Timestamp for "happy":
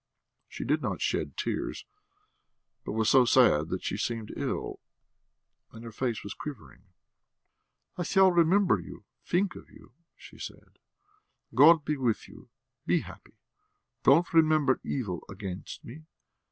13.01-13.35